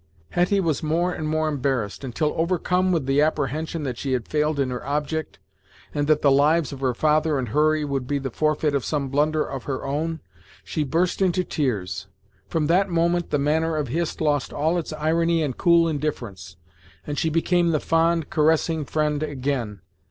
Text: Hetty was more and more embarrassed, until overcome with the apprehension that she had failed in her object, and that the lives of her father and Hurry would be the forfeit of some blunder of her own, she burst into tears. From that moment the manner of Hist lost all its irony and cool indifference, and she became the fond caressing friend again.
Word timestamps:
Hetty 0.31 0.59
was 0.59 0.81
more 0.81 1.13
and 1.13 1.27
more 1.27 1.47
embarrassed, 1.47 2.03
until 2.03 2.33
overcome 2.35 2.91
with 2.91 3.05
the 3.05 3.21
apprehension 3.21 3.83
that 3.83 3.99
she 3.99 4.13
had 4.13 4.27
failed 4.27 4.59
in 4.59 4.71
her 4.71 4.83
object, 4.83 5.37
and 5.93 6.07
that 6.07 6.23
the 6.23 6.31
lives 6.31 6.73
of 6.73 6.79
her 6.79 6.95
father 6.95 7.37
and 7.37 7.49
Hurry 7.49 7.85
would 7.85 8.07
be 8.07 8.17
the 8.17 8.31
forfeit 8.31 8.73
of 8.73 8.83
some 8.83 9.09
blunder 9.09 9.43
of 9.43 9.65
her 9.65 9.85
own, 9.85 10.19
she 10.63 10.83
burst 10.83 11.21
into 11.21 11.43
tears. 11.43 12.07
From 12.47 12.65
that 12.65 12.89
moment 12.89 13.29
the 13.29 13.37
manner 13.37 13.75
of 13.75 13.89
Hist 13.89 14.21
lost 14.21 14.51
all 14.51 14.79
its 14.79 14.91
irony 14.91 15.43
and 15.43 15.55
cool 15.55 15.87
indifference, 15.87 16.55
and 17.05 17.15
she 17.15 17.29
became 17.29 17.67
the 17.69 17.79
fond 17.79 18.31
caressing 18.31 18.85
friend 18.85 19.21
again. 19.21 19.81